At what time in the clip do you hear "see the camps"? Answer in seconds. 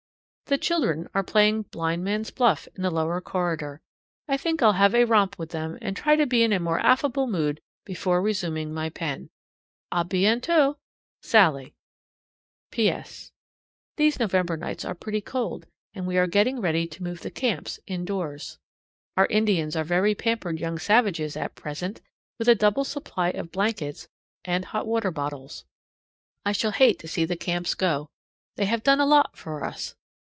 27.07-27.73